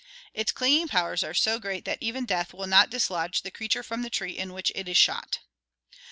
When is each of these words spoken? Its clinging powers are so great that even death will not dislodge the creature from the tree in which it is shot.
Its 0.33 0.51
clinging 0.51 0.87
powers 0.87 1.23
are 1.23 1.31
so 1.35 1.59
great 1.59 1.85
that 1.85 1.99
even 2.01 2.25
death 2.25 2.55
will 2.55 2.65
not 2.65 2.89
dislodge 2.89 3.43
the 3.43 3.51
creature 3.51 3.83
from 3.83 4.01
the 4.01 4.09
tree 4.09 4.35
in 4.35 4.51
which 4.51 4.71
it 4.73 4.89
is 4.89 4.97
shot. 4.97 5.37